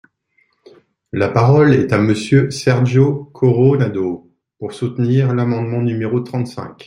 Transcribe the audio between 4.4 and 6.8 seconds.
pour soutenir l’amendement numéro trente-cinq.